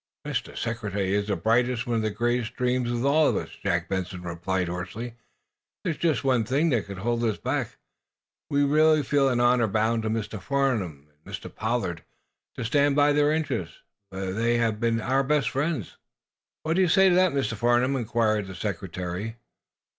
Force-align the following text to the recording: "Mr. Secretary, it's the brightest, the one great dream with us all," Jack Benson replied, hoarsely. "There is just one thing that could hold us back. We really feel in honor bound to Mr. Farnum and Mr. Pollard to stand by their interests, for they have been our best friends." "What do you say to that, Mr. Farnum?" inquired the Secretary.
"Mr. 0.25 0.57
Secretary, 0.57 1.13
it's 1.13 1.27
the 1.27 1.35
brightest, 1.35 1.85
the 1.85 1.91
one 1.91 2.13
great 2.13 2.55
dream 2.55 2.85
with 2.85 2.91
us 2.93 3.03
all," 3.03 3.45
Jack 3.61 3.87
Benson 3.87 4.23
replied, 4.23 4.67
hoarsely. 4.67 5.13
"There 5.83 5.91
is 5.91 5.97
just 5.99 6.23
one 6.23 6.43
thing 6.43 6.69
that 6.71 6.87
could 6.87 6.97
hold 6.97 7.23
us 7.23 7.37
back. 7.37 7.77
We 8.49 8.63
really 8.63 9.03
feel 9.03 9.29
in 9.29 9.39
honor 9.39 9.67
bound 9.67 10.01
to 10.01 10.09
Mr. 10.09 10.41
Farnum 10.41 11.09
and 11.11 11.23
Mr. 11.35 11.53
Pollard 11.53 12.01
to 12.55 12.65
stand 12.65 12.95
by 12.95 13.13
their 13.13 13.31
interests, 13.31 13.77
for 14.11 14.33
they 14.33 14.57
have 14.57 14.79
been 14.79 14.99
our 14.99 15.21
best 15.21 15.51
friends." 15.51 15.97
"What 16.63 16.77
do 16.77 16.81
you 16.81 16.87
say 16.87 17.07
to 17.09 17.13
that, 17.13 17.31
Mr. 17.33 17.53
Farnum?" 17.53 17.95
inquired 17.95 18.47
the 18.47 18.55
Secretary. 18.55 19.35